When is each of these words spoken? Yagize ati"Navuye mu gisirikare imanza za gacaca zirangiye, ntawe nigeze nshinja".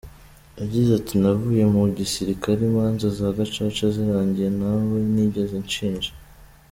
Yagize 0.59 0.89
ati"Navuye 0.99 1.63
mu 1.73 1.81
gisirikare 1.97 2.59
imanza 2.69 3.05
za 3.17 3.27
gacaca 3.37 3.85
zirangiye, 3.95 4.49
ntawe 4.57 4.97
nigeze 5.13 5.55
nshinja". 5.67 6.11